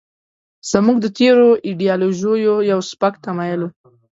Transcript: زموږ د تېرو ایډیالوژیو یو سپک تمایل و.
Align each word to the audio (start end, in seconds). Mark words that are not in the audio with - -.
زموږ 0.71 0.97
د 1.01 1.07
تېرو 1.17 1.47
ایډیالوژیو 1.67 2.53
یو 2.71 2.79
سپک 2.89 3.13
تمایل 3.25 3.61
و. 3.63 3.71